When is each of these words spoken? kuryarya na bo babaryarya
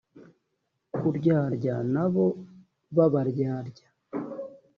kuryarya 0.95 1.75
na 1.93 2.05
bo 2.13 2.25
babaryarya 2.95 3.87